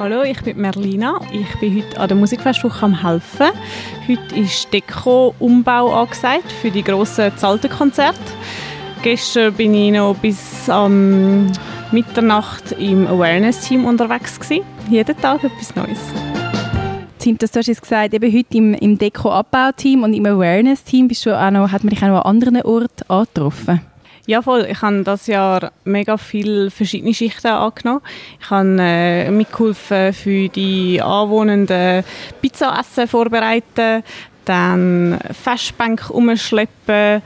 [0.00, 1.20] Hallo, ich bin Merlina.
[1.32, 3.48] Ich bin heute an der Musikfestwoche am helfen.
[4.06, 8.20] Heute ist Deko-Umbau angesagt für die grossen Zaltenkonzerte.
[9.02, 11.50] Gestern bin ich noch bis am
[11.90, 14.64] Mitternacht im Awareness-Team unterwegs gewesen.
[14.88, 15.98] Jeden Tag etwas Neues.
[17.18, 21.36] Sintas, du hast jetzt gesagt, eben heute im, im Deko-Abbau-Team und im Awareness-Team bist du
[21.36, 23.80] auch noch, hat man dich auch noch an anderen Orten angetroffen?
[24.28, 24.68] Ja, voll.
[24.70, 28.02] Ich habe das Jahr mega viele verschiedene Schichten angenommen.
[28.38, 32.04] Ich habe äh, mitgeholfen für die Anwohnenden
[32.42, 34.04] Pizza-Essen vorbereiten,
[34.44, 37.22] dann Festbänke umschleppen.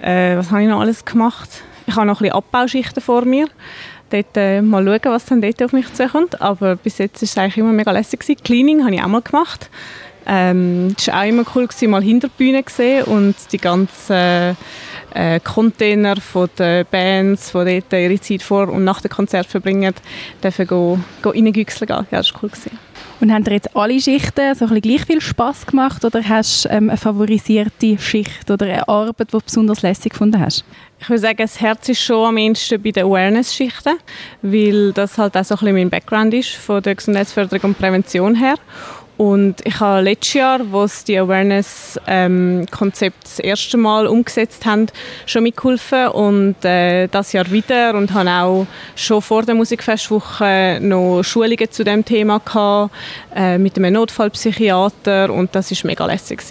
[0.00, 1.50] Äh, was habe ich noch alles gemacht?
[1.88, 3.48] Ich habe noch ein bisschen Abbauschichten vor mir
[4.10, 6.40] dort äh, mal schauen, was dann dort auf mich zukommt.
[6.40, 8.20] Aber bis jetzt war es eigentlich immer mega lässig.
[8.20, 8.40] Gewesen.
[8.44, 9.70] Cleaning habe ich auch mal gemacht.
[10.24, 13.58] Ähm, es war auch immer cool, gewesen, mal hinter die Bühne zu sehen und die
[13.58, 14.54] ganzen äh,
[15.42, 19.94] Container von den Bands, die dort ihre Zeit vor und nach dem Konzert verbringen,
[20.42, 22.06] dürfen go, go reingüchseln gehen.
[22.10, 22.50] Ja, das war cool.
[22.50, 22.78] Gewesen.
[23.20, 26.68] Und haben dir jetzt alle Schichten so ein gleich viel Spass gemacht oder hast du
[26.70, 30.64] ähm, eine favorisierte Schicht oder eine Arbeit, die du besonders lässig gefunden hast?
[30.98, 33.98] Ich würde sagen, das Herz ist schon am ehesten bei den Awareness-Schichten,
[34.42, 38.34] weil das halt auch so ein bisschen mein Background ist, von der Gesundheitsförderung und Prävention
[38.34, 38.56] her.
[39.16, 44.86] Und ich habe letztes Jahr, wo sie die Awareness-Konzept ähm, das erste Mal umgesetzt haben,
[45.24, 51.22] schon mitgeholfen und äh, das Jahr wieder und habe auch schon vor der Musikfestwoche noch
[51.22, 52.92] Schulungen zu dem Thema gehabt,
[53.36, 56.42] äh, mit einem Notfallpsychiater und das ist mega lässig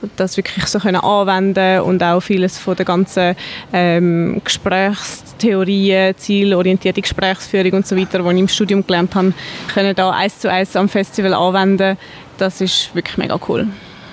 [0.00, 3.36] und das wirklich so können anwenden und auch vieles von der ganzen
[3.70, 9.34] ähm, Gesprächstheorien, zielorientierte Gesprächsführung und so weiter, die ich im Studium gelernt habe,
[9.74, 11.97] können da eins zu eins am Festival anwenden
[12.38, 13.68] das ist wirklich mega cool.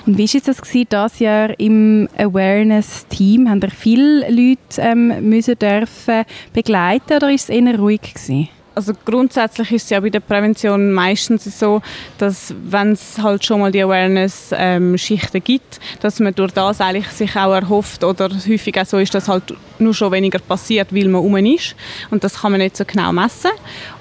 [0.05, 3.49] Und wie war das gewesen, dieses Jahr im Awareness-Team?
[3.49, 8.49] Haben da viele Leute ähm, müssen dürfen begleiten oder war es eher ruhig gewesen?
[8.75, 11.81] Also grundsätzlich ist es ja bei der Prävention meistens so,
[12.17, 17.07] dass wenn es halt schon mal die Awareness-Schichten ähm, gibt, dass man durch das eigentlich
[17.07, 21.07] sich auch erhofft oder häufig auch so ist, dass halt nur schon weniger passiert, weil
[21.07, 21.75] man um ist
[22.11, 23.51] und das kann man nicht so genau messen.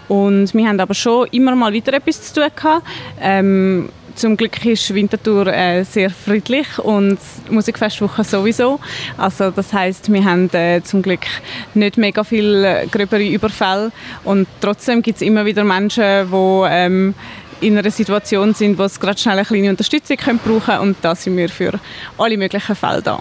[0.09, 2.87] Und wir haben aber schon immer mal wieder etwas zu tun gehabt.
[3.21, 7.19] Ähm, zum Glück ist Winterthur äh, sehr friedlich und
[7.51, 8.81] Musikfestwoche sowieso.
[9.17, 11.27] Also das heißt, wir haben äh, zum Glück
[11.75, 13.93] nicht mega viel gröbere Überfälle
[14.25, 17.15] und trotzdem gibt es immer wieder Menschen, die ähm,
[17.61, 21.15] in einer Situation sind, wo sie gerade schnell eine kleine Unterstützung können brauchen und da
[21.15, 21.73] sind wir für
[22.19, 23.21] alle möglichen Fälle da.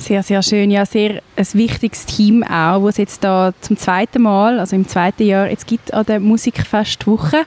[0.00, 0.70] Sehr, sehr schön.
[0.70, 4.88] Ja, sehr ein wichtiges Team auch, das es jetzt da zum zweiten Mal, also im
[4.88, 7.44] zweiten Jahr, jetzt gibt an der Musikfestwoche.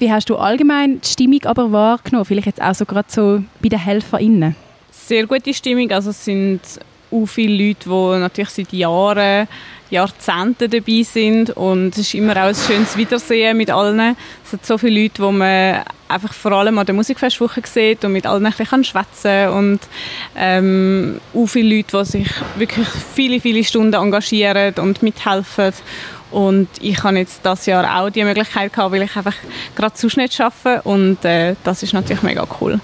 [0.00, 2.24] Wie hast du allgemein die Stimmung aber wahrgenommen?
[2.24, 4.56] Vielleicht jetzt auch so gerade so bei den HelferInnen?
[4.90, 5.88] Sehr gute Stimmung.
[5.92, 6.60] Also es sind
[7.12, 9.46] auch viele Leute, die natürlich seit Jahren
[9.90, 14.16] Jahrzehnten dabei sind und es ist immer auch ein schönes Wiedersehen mit allen.
[14.42, 18.12] Es sind so viele Leute, die man einfach vor allem an der Musikfestwoche sieht und
[18.12, 19.80] mit allen ein bisschen schwätzen und
[20.36, 25.72] ähm, auch viele Leute, die sich wirklich viele, viele Stunden engagieren und mithelfen
[26.34, 29.36] und ich habe jetzt das Jahr auch die Möglichkeit gehabt, weil ich einfach
[29.76, 32.80] gerade sonst nicht arbeite und äh, das ist natürlich mega cool.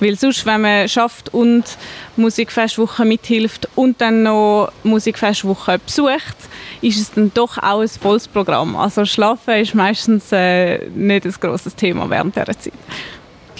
[0.00, 1.64] Weil sonst, wenn man schafft und
[2.16, 6.36] Musikfestwoche mithilft und dann noch Musikfestwoche besucht,
[6.80, 8.74] ist es dann doch auch ein volles Programm.
[8.74, 12.72] Also Schlafen ist meistens äh, nicht ein grosses Thema während dieser Zeit.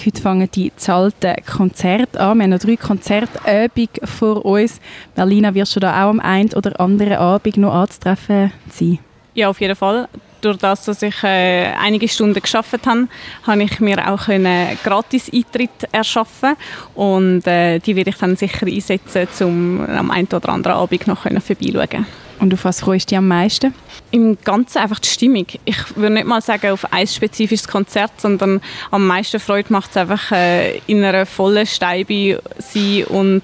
[0.03, 2.37] Heute fangen die zahlten Konzerte an.
[2.37, 4.79] Wir haben noch drei Konzertabende vor uns.
[5.15, 8.99] Berlina, wirst du da auch am einen oder anderen Abend noch anzutreffen sein?
[9.35, 10.07] Ja, auf jeden Fall
[10.41, 13.07] durch das, dass ich äh, einige Stunden geschafft habe,
[13.45, 16.55] habe ich mir auch einen gratis Eintritt erschaffen
[16.93, 21.23] und äh, die werde ich dann sicher einsetzen, um am einen oder anderen Abend noch
[21.23, 22.05] vorbeischauen
[22.39, 23.73] und auf was freust du dich am meisten?
[24.11, 25.47] Im Ganzen einfach die Stimmung.
[25.63, 29.97] Ich würde nicht mal sagen auf ein spezifisches Konzert, sondern am meisten Freude macht es
[29.97, 33.41] einfach äh, in einer vollen Steibe sein und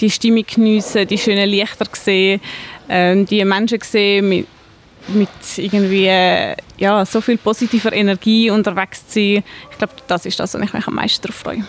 [0.00, 2.40] die Stimmung geniessen, die schönen Lichter sehen,
[2.88, 4.46] äh, die Menschen sehen mit
[5.08, 6.10] mit irgendwie
[6.78, 9.44] ja, so viel positiver Energie unterwegs zu sein.
[9.70, 11.64] Ich glaube, das ist das, was ich mich am meisten darauf freue.